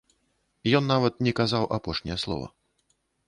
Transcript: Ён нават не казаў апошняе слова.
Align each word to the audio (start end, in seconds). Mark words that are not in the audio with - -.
Ён 0.79 0.87
нават 0.91 1.19
не 1.27 1.33
казаў 1.39 1.63
апошняе 1.77 2.17
слова. 2.25 2.47